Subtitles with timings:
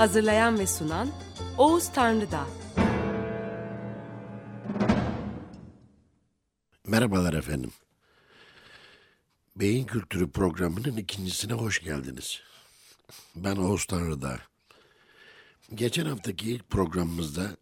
[0.00, 1.10] Hazırlayan ve sunan
[1.58, 2.46] Oğuz Tanrıdağ.
[6.86, 7.72] Merhabalar efendim.
[9.56, 12.40] Beyin Kültürü programının ikincisine hoş geldiniz.
[13.36, 14.38] Ben Oğuz Tanrıdağ.
[15.74, 17.56] Geçen haftaki ilk programımızda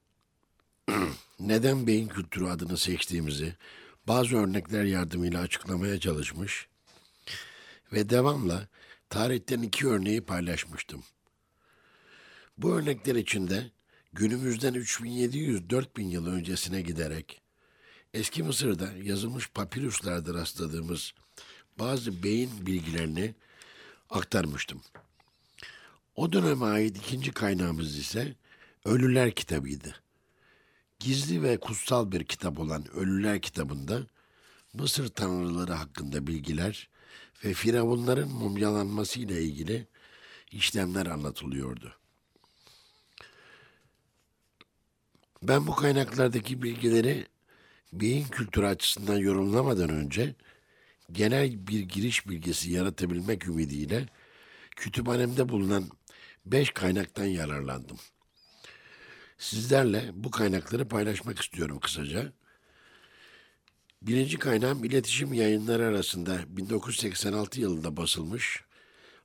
[1.41, 3.55] neden beyin kültürü adını seçtiğimizi
[4.09, 6.69] bazı örnekler yardımıyla açıklamaya çalışmış
[7.93, 8.69] ve devamla
[9.11, 11.05] tarihten iki örneği paylaşmıştım.
[12.59, 13.71] Bu örnekler içinde
[14.13, 17.41] günümüzden 3700-4000 yıl öncesine giderek
[18.15, 21.13] eski Mısır'da yazılmış papirüslerde rastladığımız
[21.79, 23.35] bazı beyin bilgilerini
[24.11, 24.83] aktarmıştım.
[26.17, 28.35] O döneme ait ikinci kaynağımız ise
[28.85, 29.95] Ölüler kitabıydı.
[30.99, 34.07] Gizli ve kutsal bir kitap olan Ölüler kitabında
[34.73, 36.89] Mısır tanrıları hakkında bilgiler
[37.45, 39.87] ve firavunların mumyalanması ile ilgili
[40.53, 41.99] işlemler anlatılıyordu.
[45.43, 47.27] Ben bu kaynaklardaki bilgileri
[47.93, 50.35] beyin kültürü açısından yorumlamadan önce
[51.13, 54.09] genel bir giriş bilgisi yaratabilmek ümidiyle
[54.77, 55.85] kütüphanemde bulunan
[56.47, 57.99] beş kaynaktan yararlandım.
[59.39, 62.33] Sizlerle bu kaynakları paylaşmak istiyorum kısaca.
[64.03, 68.65] Birinci kaynağım iletişim yayınları arasında 1986 yılında basılmış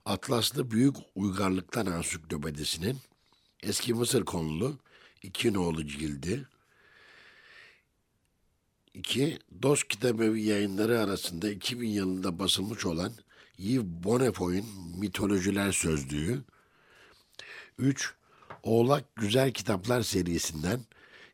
[0.06, 2.98] Atlaslı Büyük Uygarlıklar Ansiklopedisinin
[3.64, 4.80] eski Mısır konulu
[5.24, 6.48] iki nolu cildi.
[8.94, 13.14] İki, Dost Kitabevi yayınları arasında 2000 yılında basılmış olan
[13.58, 14.66] Yves Bonnefoy'un
[15.00, 16.44] Mitolojiler Sözlüğü.
[17.78, 18.14] 3.
[18.64, 20.80] Oğlak Güzel Kitaplar serisinden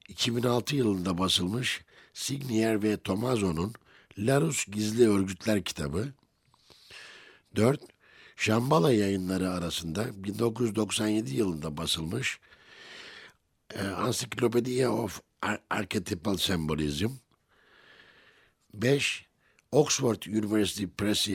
[0.10, 1.82] 2006 yılında basılmış
[2.14, 3.74] Signier ve Tomazo'nun
[4.18, 6.14] Larus Gizli Örgütler kitabı.
[7.56, 7.82] 4.
[8.36, 12.40] Şambala yayınları arasında 1997 yılında basılmış
[13.76, 17.10] Encyclopedia of Ar Archetypal Symbolism.
[18.74, 19.26] 5.
[19.72, 21.34] Oxford University Press e,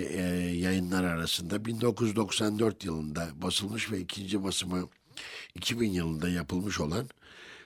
[0.56, 4.88] yayınları arasında 1994 yılında basılmış ve ikinci basımı
[5.54, 7.08] 2000 yılında yapılmış olan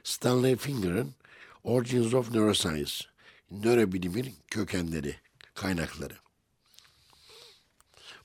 [0.05, 1.15] Stanley Finger'ın
[1.65, 2.93] Origins of Neuroscience,
[3.51, 5.17] nörobilimin kökenleri,
[5.55, 6.15] kaynakları.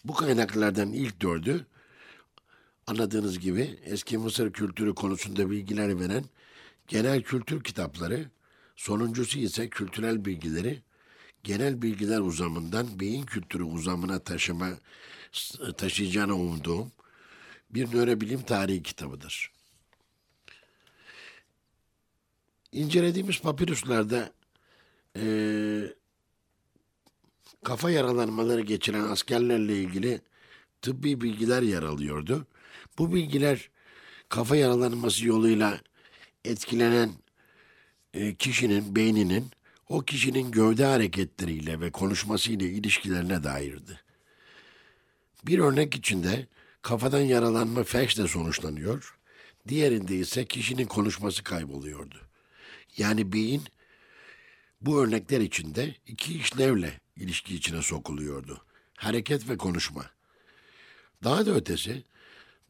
[0.05, 1.67] Bu kaynaklardan ilk dördü
[2.87, 6.25] anladığınız gibi eski Mısır kültürü konusunda bilgiler veren
[6.87, 8.29] genel kültür kitapları,
[8.75, 10.81] sonuncusu ise kültürel bilgileri
[11.43, 14.69] genel bilgiler uzamından beyin kültürü uzamına taşıma
[15.77, 16.91] taşıyacağını umduğum
[17.69, 19.51] bir nörobilim tarihi kitabıdır.
[22.71, 24.31] İncelediğimiz papirüslerde
[25.17, 25.25] e,
[27.63, 30.21] kafa yaralanmaları geçiren askerlerle ilgili
[30.81, 32.47] tıbbi bilgiler yer alıyordu.
[32.97, 33.69] Bu bilgiler
[34.29, 35.79] kafa yaralanması yoluyla
[36.45, 37.11] etkilenen
[38.13, 39.51] e, kişinin beyninin
[39.89, 43.99] o kişinin gövde hareketleriyle ve konuşmasıyla ilişkilerine dairdi.
[45.43, 46.47] Bir örnek içinde
[46.81, 49.17] kafadan yaralanma felçle sonuçlanıyor,
[49.67, 52.21] diğerinde ise kişinin konuşması kayboluyordu.
[52.97, 53.63] Yani beyin
[54.81, 58.65] bu örnekler içinde iki işlevle ilişki içine sokuluyordu.
[58.97, 60.05] Hareket ve konuşma.
[61.23, 62.03] Daha da ötesi,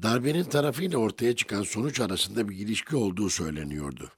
[0.03, 4.11] darbenin tarafıyla ortaya çıkan sonuç arasında bir ilişki olduğu söyleniyordu.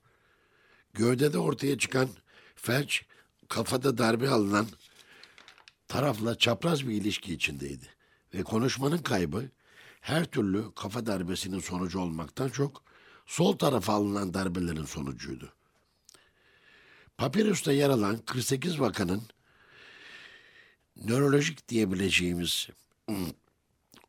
[0.93, 2.09] Gövdede ortaya çıkan
[2.55, 3.05] felç,
[3.49, 4.67] kafada darbe alınan
[5.87, 7.85] tarafla çapraz bir ilişki içindeydi.
[8.33, 9.49] Ve konuşmanın kaybı
[10.01, 12.83] her türlü kafa darbesinin sonucu olmaktan çok
[13.25, 15.53] sol tarafa alınan darbelerin sonucuydu.
[17.17, 19.21] Papirüs'te yer alan 48 vakanın
[20.95, 22.69] nörolojik diyebileceğimiz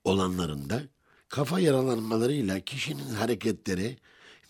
[0.04, 0.82] olanlarında
[1.28, 3.98] kafa yaralanmalarıyla kişinin hareketleri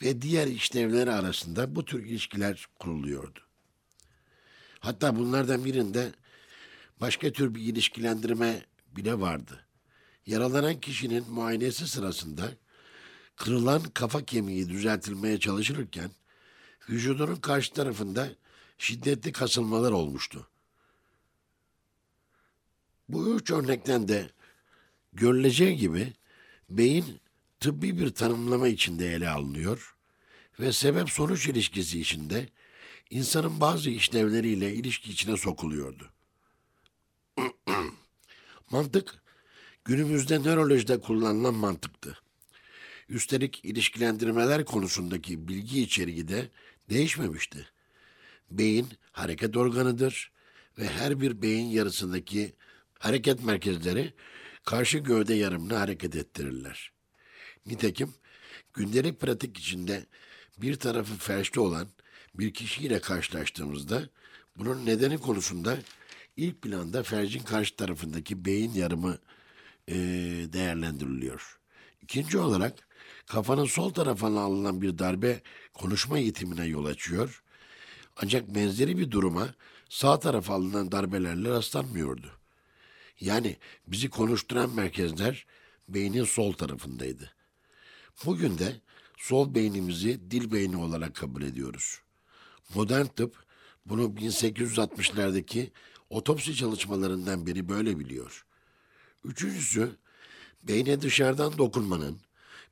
[0.03, 3.41] ve diğer işlevleri arasında bu tür ilişkiler kuruluyordu.
[4.81, 6.13] Hatta bunlardan birinde
[7.01, 8.63] başka tür bir ilişkilendirme
[8.97, 9.67] bile vardı.
[10.27, 12.51] Yaralanan kişinin muayenesi sırasında
[13.37, 16.11] kırılan kafa kemiği düzeltilmeye çalışılırken
[16.89, 18.29] vücudunun karşı tarafında
[18.79, 20.49] şiddetli kasılmalar olmuştu.
[23.09, 24.31] Bu üç örnekten de
[25.13, 26.13] görüleceği gibi
[26.69, 27.21] beyin
[27.61, 29.97] tıbbi bir tanımlama içinde ele alınıyor
[30.61, 32.49] ve sebep sonuç ilişkisi içinde
[33.11, 36.11] insanın bazı işlevleriyle ilişki içine sokuluyordu.
[38.71, 39.23] Mantık
[39.85, 42.19] günümüzde nörolojide kullanılan mantıktı.
[43.09, 46.51] Üstelik ilişkilendirmeler konusundaki bilgi içeriği de
[46.91, 47.69] değişmemişti.
[48.51, 50.33] Beyin hareket organıdır
[50.79, 52.53] ve her bir beyin yarısındaki
[52.99, 54.15] hareket merkezleri
[54.67, 56.93] karşı gövde yarımını hareket ettirirler.
[57.67, 58.15] Nitekim
[58.75, 60.07] gündelik pratik içinde
[60.59, 61.89] bir tarafı felçli olan
[62.35, 64.09] bir kişiyle karşılaştığımızda
[64.57, 65.79] bunun nedeni konusunda
[66.37, 69.19] ilk planda felcin karşı tarafındaki beyin yarımı
[69.89, 69.95] e,
[70.53, 71.59] değerlendiriliyor.
[72.03, 72.89] İkinci olarak
[73.27, 75.41] kafanın sol tarafına alınan bir darbe
[75.75, 77.43] konuşma eğitimine yol açıyor.
[78.23, 79.55] Ancak benzeri bir duruma
[79.89, 82.46] sağ tarafa alınan darbelerle rastlanmıyordu.
[83.21, 85.47] Yani bizi konuşturan merkezler
[85.89, 87.33] beynin sol tarafındaydı.
[88.25, 88.81] Bugün de
[89.17, 92.01] sol beynimizi dil beyni olarak kabul ediyoruz.
[92.75, 93.45] Modern tıp
[93.87, 95.71] bunu 1860'lardaki
[96.11, 98.47] otopsi çalışmalarından beri böyle biliyor.
[99.25, 99.97] Üçüncüsü,
[100.63, 102.21] beyne dışarıdan dokunmanın,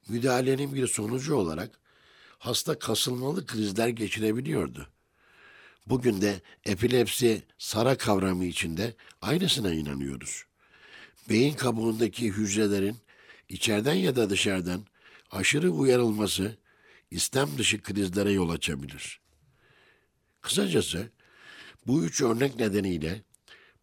[0.08, 1.80] müdahalenin bir sonucu olarak
[2.38, 4.88] hasta kasılmalı krizler geçirebiliyordu.
[5.86, 10.44] Bugün de epilepsi sara kavramı içinde aynısına inanıyoruz.
[11.28, 12.96] Beyin kabuğundaki hücrelerin
[13.48, 14.86] içeriden ya da dışarıdan
[15.30, 16.56] aşırı uyarılması
[17.10, 19.20] istem dışı krizlere yol açabilir.
[20.40, 21.10] Kısacası
[21.86, 23.22] bu üç örnek nedeniyle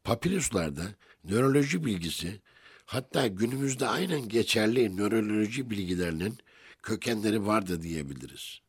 [0.03, 0.83] papirüslarda
[1.23, 2.41] nöroloji bilgisi
[2.85, 6.37] hatta günümüzde aynen geçerli nöroloji bilgilerinin
[6.83, 8.61] kökenleri vardı diyebiliriz.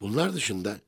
[0.00, 0.80] Bunlar dışında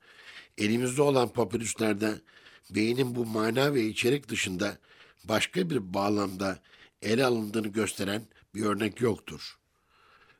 [0.57, 2.21] elimizde olan papirüslerde
[2.69, 4.77] beynin bu mana ve içerik dışında
[5.23, 6.59] başka bir bağlamda
[7.01, 9.57] ele alındığını gösteren bir örnek yoktur.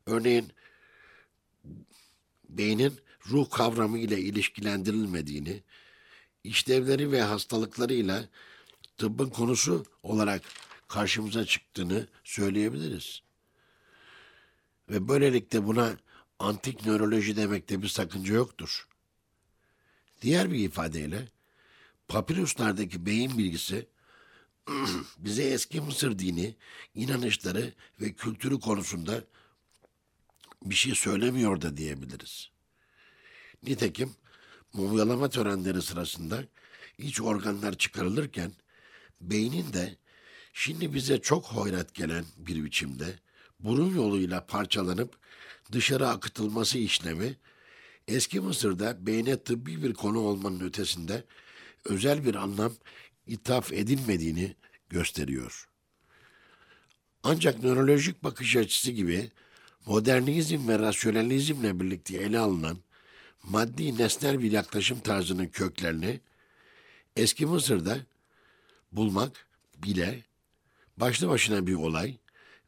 [0.05, 0.51] Örneğin
[2.49, 2.93] beynin
[3.29, 5.63] ruh kavramı ile ilişkilendirilmediğini,
[6.43, 8.25] işlevleri ve hastalıklarıyla
[8.97, 10.41] tıbbın konusu olarak
[10.87, 13.21] karşımıza çıktığını söyleyebiliriz.
[14.89, 15.97] Ve böylelikle buna
[16.39, 18.87] antik nöroloji demekte bir sakınca yoktur.
[20.25, 21.27] Diğer bir ifadeyle
[22.07, 23.87] papirüslardaki beyin bilgisi
[25.17, 26.55] bize eski Mısır dini,
[26.95, 29.23] inanışları ve kültürü konusunda
[30.63, 32.49] bir şey söylemiyor da diyebiliriz.
[33.63, 34.15] Nitekim
[34.73, 36.43] mumyalama törenleri sırasında
[36.97, 38.51] iç organlar çıkarılırken
[39.21, 39.95] beynin de
[40.53, 43.19] şimdi bize çok hoyrat gelen bir biçimde
[43.59, 45.17] burun yoluyla parçalanıp
[45.71, 47.37] dışarı akıtılması işlemi
[48.07, 51.23] eski Mısır'da beyne tıbbi bir konu olmanın ötesinde
[51.85, 52.73] özel bir anlam
[53.27, 54.55] ithaf edilmediğini
[54.89, 55.69] gösteriyor.
[57.23, 59.31] Ancak nörolojik bakış açısı gibi
[59.85, 62.77] modernizm ve rasyonalizmle birlikte ele alınan
[63.43, 66.19] maddi nesnel bir yaklaşım tarzının köklerini
[67.15, 67.97] eski Mısır'da
[68.91, 69.47] bulmak
[69.77, 70.23] bile
[70.97, 72.17] başlı başına bir olay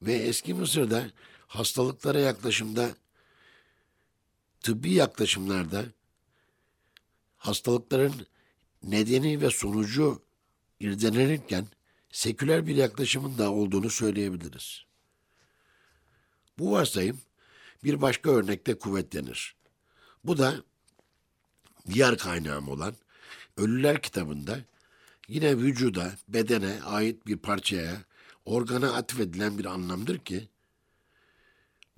[0.02, 1.12] ve eski Mısır'da
[1.48, 2.90] hastalıklara yaklaşımda
[4.62, 5.86] tıbbi yaklaşımlarda
[7.38, 8.28] hastalıkların
[8.84, 10.22] nedeni ve sonucu
[10.80, 11.68] irdelenirken
[12.12, 14.86] seküler bir yaklaşımın da olduğunu söyleyebiliriz.
[16.60, 17.22] Bu varsayım
[17.84, 19.56] bir başka örnekte kuvvetlenir.
[20.24, 20.64] Bu da
[21.88, 22.96] diğer kaynağım olan
[23.58, 24.60] Ölüler kitabında
[25.28, 28.02] yine vücuda, bedene ait bir parçaya,
[28.46, 30.50] organa atfedilen bir anlamdır ki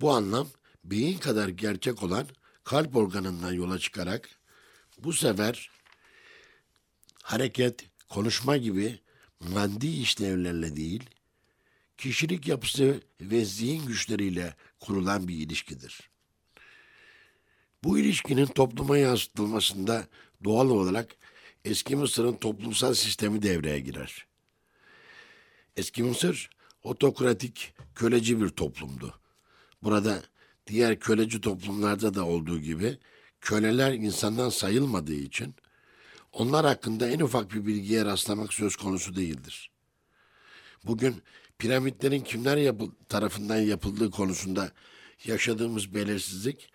[0.00, 0.48] bu anlam
[0.84, 2.26] beyin kadar gerçek olan
[2.70, 4.30] kalp organından yola çıkarak
[4.98, 5.70] bu sefer
[7.22, 9.00] hareket, konuşma gibi
[9.40, 11.10] maddi işlevlerle değil,
[11.98, 16.10] kişilik yapısı ve zihin güçleriyle kurulan bir ilişkidir.
[17.84, 20.06] Bu ilişkinin topluma yansıtılmasında
[20.44, 21.16] doğal olarak
[21.64, 24.26] eski Mısır'ın toplumsal sistemi devreye girer.
[25.76, 26.50] Eski Mısır
[26.82, 29.20] otokratik, köleci bir toplumdu.
[29.82, 30.22] Burada
[30.70, 32.98] diğer köleci toplumlarda da olduğu gibi
[33.40, 35.54] köleler insandan sayılmadığı için
[36.32, 39.70] onlar hakkında en ufak bir bilgiye rastlamak söz konusu değildir.
[40.84, 41.22] Bugün
[41.58, 44.72] piramitlerin kimler yapı tarafından yapıldığı konusunda
[45.24, 46.72] yaşadığımız belirsizlik,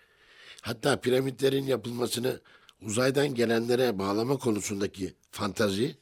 [0.62, 2.40] hatta piramitlerin yapılmasını
[2.82, 5.96] uzaydan gelenlere bağlama konusundaki fantazi,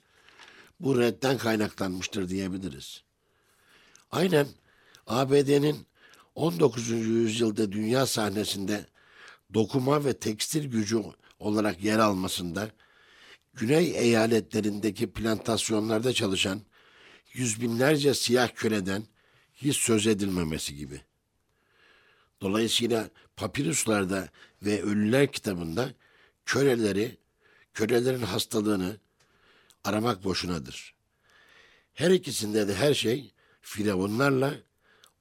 [0.81, 3.03] bu redden kaynaklanmıştır diyebiliriz.
[4.11, 4.47] Aynen
[5.07, 5.87] ABD'nin
[6.35, 6.91] 19.
[6.91, 8.87] yüzyılda dünya sahnesinde
[9.55, 11.03] dokuma ve tekstil gücü
[11.39, 12.71] olarak yer almasında
[13.55, 16.63] güney eyaletlerindeki plantasyonlarda çalışan
[17.33, 19.03] yüz binlerce siyah köleden
[19.55, 21.01] hiç söz edilmemesi gibi.
[22.41, 24.29] Dolayısıyla papirüslarda
[24.63, 25.95] ve ölüler kitabında
[26.47, 27.17] köleleri,
[27.75, 28.97] kölelerin hastalığını
[29.85, 30.95] aramak boşunadır.
[31.95, 34.55] Her ikisinde de her şey firavunlarla,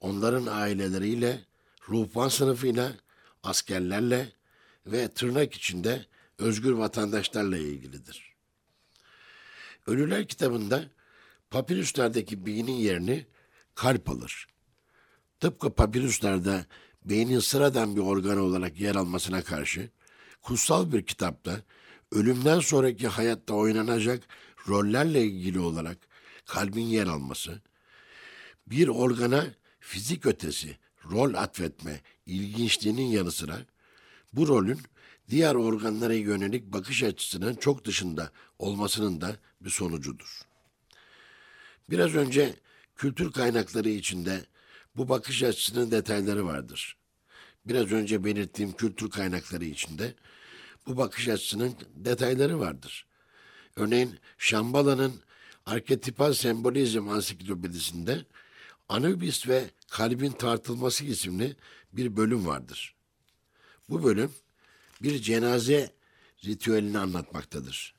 [0.04, 1.40] onların aileleriyle,
[1.88, 2.92] ruhban sınıfıyla,
[3.42, 4.32] askerlerle
[4.86, 6.06] ve tırnak içinde
[6.38, 8.34] özgür vatandaşlarla ilgilidir.
[9.86, 10.84] Ölüler kitabında
[11.50, 13.26] papirüslerdeki beynin yerini
[13.74, 14.48] kalp alır.
[15.40, 16.66] Tıpkı papirüslerde
[17.04, 19.90] beynin sıradan bir organ olarak yer almasına karşı,
[20.42, 21.60] kutsal bir kitapta
[22.12, 24.22] ölümden sonraki hayatta oynanacak
[24.68, 25.98] rollerle ilgili olarak
[26.46, 27.60] kalbin yer alması,
[28.66, 29.46] bir organa
[29.86, 30.76] fizik ötesi
[31.10, 33.58] rol atfetme ilginçliğinin yanı sıra
[34.32, 34.80] bu rolün
[35.30, 40.40] diğer organlara yönelik bakış açısının çok dışında olmasının da bir sonucudur.
[41.90, 42.54] Biraz önce
[42.96, 44.44] kültür kaynakları içinde
[44.96, 46.96] bu bakış açısının detayları vardır.
[47.66, 50.14] Biraz önce belirttiğim kültür kaynakları içinde
[50.86, 53.06] bu bakış açısının detayları vardır.
[53.76, 55.20] Örneğin Şambala'nın
[55.66, 58.24] Arketipal Sembolizm Ansiklopedisinde
[58.88, 61.56] Anubis ve Kalbin Tartılması isimli
[61.92, 62.94] bir bölüm vardır.
[63.88, 64.32] Bu bölüm
[65.02, 65.94] bir cenaze
[66.44, 67.94] ritüelini anlatmaktadır.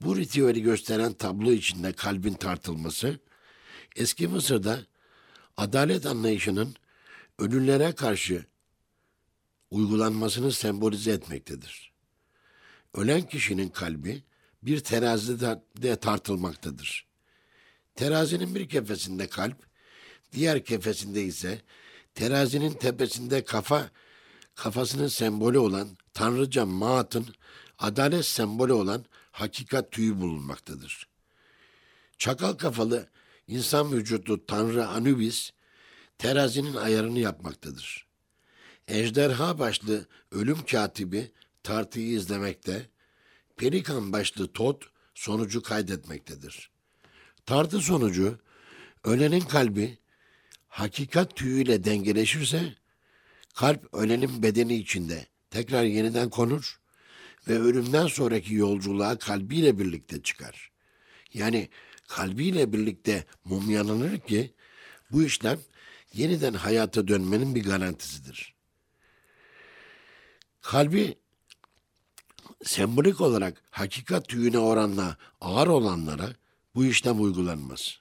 [0.00, 3.18] Bu ritüeli gösteren tablo içinde kalbin tartılması,
[3.96, 4.86] eski Mısır'da
[5.56, 6.74] adalet anlayışının
[7.38, 8.46] ölülere karşı
[9.70, 11.92] uygulanmasını sembolize etmektedir.
[12.94, 14.22] Ölen kişinin kalbi
[14.62, 17.06] bir terazide de tartılmaktadır.
[17.94, 19.56] Terazinin bir kefesinde kalp,
[20.32, 21.62] diğer kefesinde ise
[22.14, 23.90] terazinin tepesinde kafa,
[24.54, 27.26] kafasının sembolü olan Tanrıca Maat'ın
[27.78, 31.08] adalet sembolü olan hakikat tüyü bulunmaktadır.
[32.18, 33.08] Çakal kafalı
[33.48, 35.50] insan vücudu Tanrı Anubis,
[36.18, 38.06] terazinin ayarını yapmaktadır.
[38.88, 41.32] Ejderha başlı ölüm katibi
[41.62, 42.90] tartıyı izlemekte,
[43.56, 44.84] pelikan başlı Tot
[45.14, 46.73] sonucu kaydetmektedir.
[47.46, 48.38] Tartı sonucu
[49.04, 49.98] ölenin kalbi
[50.68, 52.74] hakikat tüyüyle dengeleşirse
[53.54, 56.80] kalp ölenin bedeni içinde tekrar yeniden konur
[57.48, 60.70] ve ölümden sonraki yolculuğa kalbiyle birlikte çıkar.
[61.34, 61.68] Yani
[62.08, 64.54] kalbiyle birlikte mumyalanır ki
[65.10, 65.60] bu işlem
[66.12, 68.54] yeniden hayata dönmenin bir garantisidir.
[70.60, 71.18] Kalbi
[72.64, 76.34] sembolik olarak hakikat tüyüne oranla ağır olanlara
[76.74, 77.98] bu işlem uygulanmaz.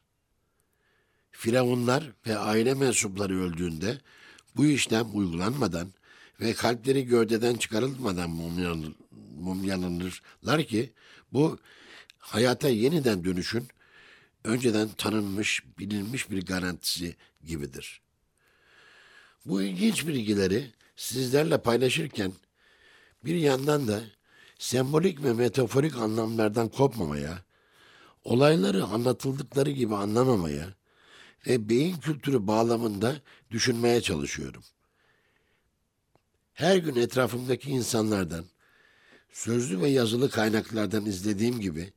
[1.31, 4.01] Firavunlar ve aile mensupları öldüğünde
[4.55, 5.93] bu işlem uygulanmadan
[6.41, 8.29] ve kalpleri gövdeden çıkarılmadan
[9.39, 10.93] mumyalanırlar ki
[11.33, 11.59] bu
[12.17, 13.67] hayata yeniden dönüşün
[14.43, 17.15] önceden tanınmış, bilinmiş bir garantisi
[17.45, 18.01] gibidir.
[19.45, 22.33] Bu ilginç bilgileri sizlerle paylaşırken
[23.25, 24.03] bir yandan da
[24.59, 27.43] sembolik ve metaforik anlamlardan kopmamaya,
[28.23, 30.73] olayları anlatıldıkları gibi anlamamaya
[31.47, 34.63] ve beyin kültürü bağlamında düşünmeye çalışıyorum.
[36.53, 38.45] Her gün etrafımdaki insanlardan,
[39.31, 41.93] sözlü ve yazılı kaynaklardan izlediğim gibi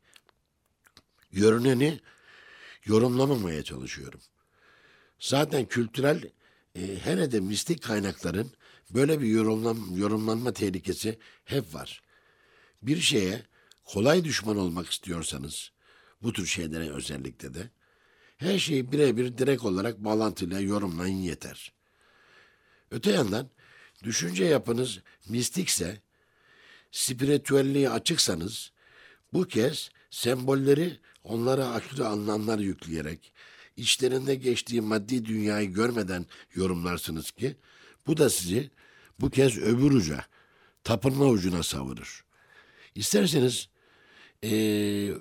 [1.32, 2.00] görüneni
[2.84, 4.20] yorumlamamaya çalışıyorum.
[5.18, 6.30] Zaten kültürel
[6.74, 8.50] e, hele de mistik kaynakların
[8.90, 12.02] böyle bir yorumlan, yorumlanma tehlikesi hep var.
[12.82, 13.42] Bir şeye
[13.84, 15.72] kolay düşman olmak istiyorsanız,
[16.26, 17.70] bu tür şeylere özellikle de,
[18.36, 21.72] her şeyi birebir direkt olarak bağlantıyla yorumlayın yeter.
[22.90, 23.50] Öte yandan
[24.02, 26.00] düşünce yapınız mistikse,
[26.90, 28.72] spiritüelliğe açıksanız,
[29.32, 33.32] bu kez sembolleri onlara aklı anlamlar yükleyerek,
[33.76, 37.56] içlerinde geçtiği maddi dünyayı görmeden yorumlarsınız ki,
[38.06, 38.70] bu da sizi
[39.20, 40.24] bu kez öbür uca,
[40.84, 42.24] tapınma ucuna savurur.
[42.94, 43.68] İsterseniz
[44.44, 45.12] ee,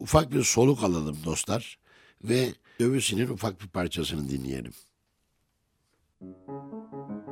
[0.00, 1.78] ufak bir soluk alalım dostlar
[2.24, 2.48] ve
[2.80, 4.72] dövüşünün ufak bir parçasını dinleyelim.
[6.20, 7.23] Müzik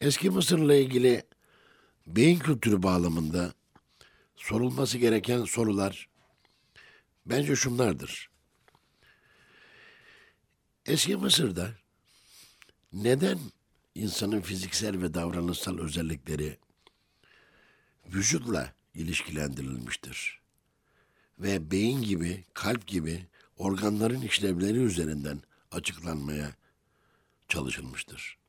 [0.00, 1.22] Eski Mısır'la ilgili
[2.06, 3.54] beyin kültürü bağlamında
[4.36, 6.08] sorulması gereken sorular
[7.26, 8.30] bence şunlardır.
[10.86, 11.70] Eski Mısır'da
[12.92, 13.38] neden
[13.94, 16.58] insanın fiziksel ve davranışsal özellikleri
[18.06, 20.40] vücutla ilişkilendirilmiştir?
[21.38, 23.26] Ve beyin gibi, kalp gibi
[23.56, 26.54] organların işlevleri üzerinden açıklanmaya
[27.48, 28.43] çalışılmıştır.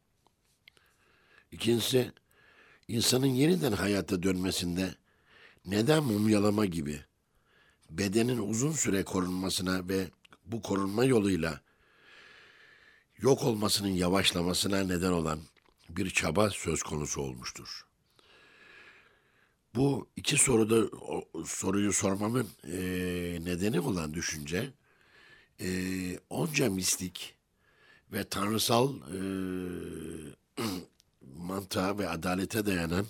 [1.56, 2.12] İkincisi,
[2.88, 4.96] insanın yeniden hayata dönmesinde
[5.66, 7.02] neden mumyalama gibi
[7.90, 10.08] bedenin uzun süre korunmasına ve
[10.46, 11.62] bu korunma yoluyla
[13.18, 15.40] yok olmasının yavaşlamasına neden olan
[15.90, 17.86] bir çaba söz konusu olmuştur.
[19.76, 20.98] Bu iki soruda
[21.46, 22.78] soruyu sormamın e,
[23.44, 24.74] nedeni olan düşünce
[25.62, 25.70] e,
[26.30, 27.36] onca mistik
[28.12, 29.20] ve tanrısal e,
[31.38, 33.06] mantığa ve adalete dayanan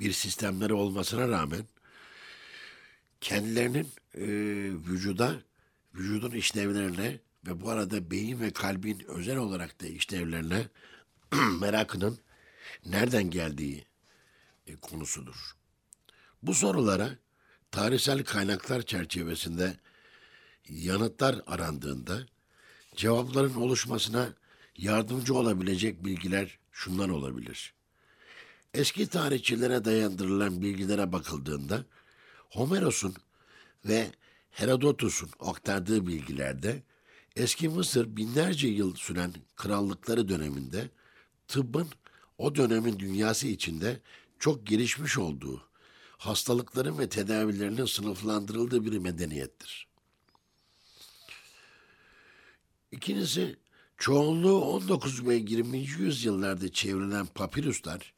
[0.00, 1.66] bir sistemleri olmasına rağmen
[3.20, 4.24] kendilerinin e,
[4.88, 5.42] vücuda,
[5.94, 10.68] vücudun işlevlerine ve bu arada beyin ve kalbin özel olarak da işlevlerine
[11.60, 12.18] merakının
[12.86, 13.86] nereden geldiği
[14.66, 15.56] e, konusudur.
[16.42, 17.10] Bu sorulara
[17.70, 19.76] tarihsel kaynaklar çerçevesinde
[20.68, 22.26] yanıtlar arandığında
[22.96, 24.34] cevapların oluşmasına
[24.76, 27.74] yardımcı olabilecek bilgiler şunlar olabilir.
[28.74, 31.84] Eski tarihçilere dayandırılan bilgilere bakıldığında
[32.50, 33.14] Homeros'un
[33.84, 34.10] ve
[34.50, 36.82] Herodotus'un aktardığı bilgilerde
[37.36, 40.90] eski Mısır binlerce yıl süren krallıkları döneminde
[41.48, 41.88] tıbbın
[42.38, 44.00] o dönemin dünyası içinde
[44.38, 45.68] çok gelişmiş olduğu,
[46.18, 49.88] hastalıkların ve tedavilerinin sınıflandırıldığı bir medeniyettir.
[52.92, 53.56] İkincisi,
[54.02, 55.78] çoğunluğu 19 ve 20.
[55.78, 58.12] yüzyıllarda çevrilen papirüsler,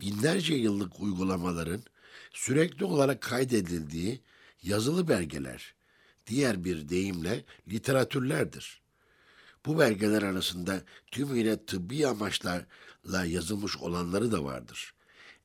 [0.00, 1.82] binlerce yıllık uygulamaların
[2.32, 4.20] sürekli olarak kaydedildiği
[4.62, 5.74] yazılı belgeler,
[6.26, 8.82] diğer bir deyimle literatürlerdir.
[9.66, 14.94] Bu belgeler arasında tümüyle tıbbi amaçlarla yazılmış olanları da vardır.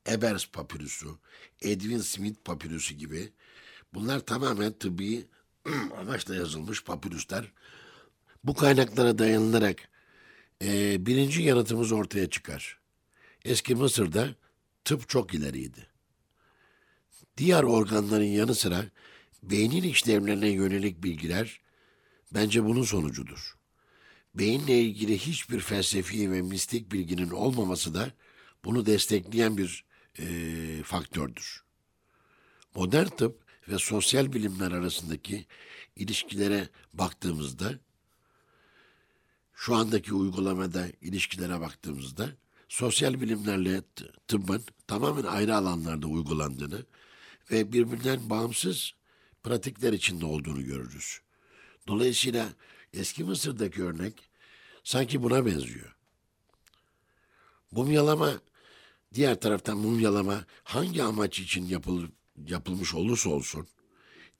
[0.08, 1.06] Ebers papirüsü,
[1.62, 3.32] Edwin Smith papirüsü gibi
[3.94, 5.26] bunlar tamamen tıbbi
[5.98, 7.52] amaçla yazılmış papirüsler.
[8.44, 9.88] Bu kaynaklara dayanılarak
[10.62, 12.78] e, birinci yanıtımız ortaya çıkar.
[13.44, 14.34] Eski Mısır'da
[14.84, 15.86] tıp çok ileriydi.
[17.36, 18.84] Diğer organların yanı sıra
[19.42, 21.60] beynin işlevlerine yönelik bilgiler
[22.34, 23.56] bence bunun sonucudur.
[24.34, 28.12] Beyinle ilgili hiçbir felsefi ve mistik bilginin olmaması da
[28.64, 29.84] bunu destekleyen bir
[30.18, 30.26] e,
[30.82, 31.64] faktördür.
[32.74, 35.46] Modern tıp ve sosyal bilimler arasındaki
[35.96, 37.78] ilişkilere baktığımızda,
[39.58, 42.28] şu andaki uygulamada ilişkilere baktığımızda,
[42.68, 43.82] sosyal bilimlerle
[44.28, 46.86] tıbbın tamamen ayrı alanlarda uygulandığını
[47.50, 48.92] ve birbirinden bağımsız
[49.42, 51.20] pratikler içinde olduğunu görürüz.
[51.88, 52.48] Dolayısıyla
[52.92, 54.14] eski Mısır'daki örnek
[54.84, 55.96] sanki buna benziyor.
[57.70, 58.40] Mumyalama
[59.14, 62.06] diğer taraftan mumyalama hangi amaç için yapıl,
[62.46, 63.68] yapılmış olursa olsun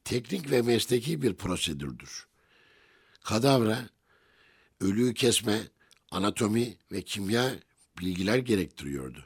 [0.04, 2.26] teknik ve mesleki bir prosedürdür.
[3.24, 3.88] Kadavra,
[4.80, 5.60] ölüyü kesme,
[6.10, 7.54] anatomi ve kimya
[7.98, 9.24] bilgiler gerektiriyordu.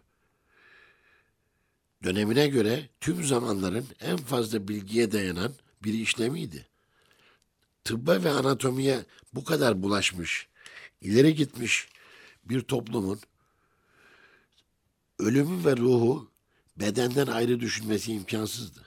[2.05, 6.67] Dönemine göre tüm zamanların en fazla bilgiye dayanan bir işlemiydi.
[7.85, 10.49] Tıbba ve anatomiye bu kadar bulaşmış,
[11.01, 11.89] ileri gitmiş
[12.45, 13.21] bir toplumun
[15.19, 16.31] ölümün ve ruhu
[16.77, 18.81] bedenden ayrı düşünmesi imkansızdı.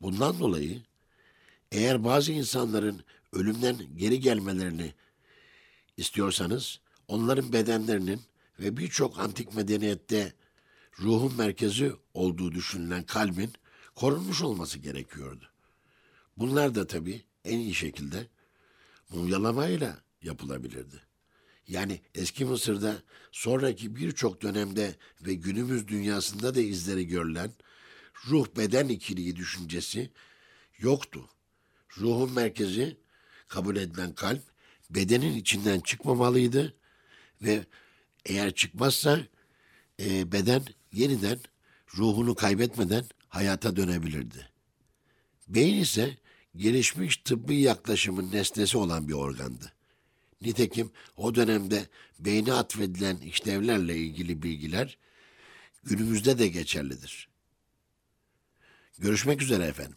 [0.00, 0.82] Bundan dolayı
[1.72, 4.94] eğer bazı insanların ölümden geri gelmelerini
[5.96, 8.20] istiyorsanız onların bedenlerinin
[8.60, 10.32] ve birçok antik medeniyette
[11.00, 13.52] ruhun merkezi olduğu düşünülen kalbin
[13.94, 15.44] korunmuş olması gerekiyordu.
[16.36, 18.26] Bunlar da tabii en iyi şekilde
[19.10, 21.00] mumyalamayla yapılabilirdi.
[21.68, 27.52] Yani eski Mısır'da sonraki birçok dönemde ve günümüz dünyasında da izleri görülen
[28.28, 30.10] ruh beden ikiliği düşüncesi
[30.78, 31.28] yoktu.
[31.98, 32.96] Ruhun merkezi
[33.48, 34.42] kabul edilen kalp
[34.90, 36.74] bedenin içinden çıkmamalıydı
[37.42, 37.66] ve
[38.24, 39.20] eğer çıkmazsa
[40.00, 41.38] e, beden yeniden
[41.96, 44.48] ruhunu kaybetmeden hayata dönebilirdi.
[45.48, 46.16] Beyin ise
[46.56, 49.72] gelişmiş tıbbi yaklaşımın nesnesi olan bir organdı.
[50.40, 54.98] Nitekim o dönemde beyne atfedilen işlevlerle ilgili bilgiler
[55.84, 57.28] günümüzde de geçerlidir.
[58.98, 59.96] Görüşmek üzere efendim.